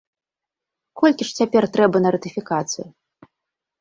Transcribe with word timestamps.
Колькі 1.01 1.27
ж 1.29 1.37
цяпер 1.39 1.63
трэба 1.77 1.97
на 2.07 2.15
ратыфікацыю? 2.19 2.85